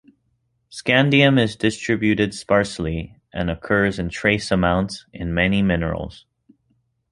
Scandium 0.71 1.39
is 1.39 1.55
distributed 1.55 2.33
sparsely 2.33 3.17
and 3.31 3.51
occurs 3.51 3.99
in 3.99 4.09
trace 4.09 4.49
amounts 4.49 5.05
in 5.13 5.31
many 5.31 5.61
minerals. 5.61 6.25